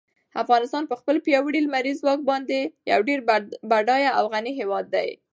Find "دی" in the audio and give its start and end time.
4.95-5.09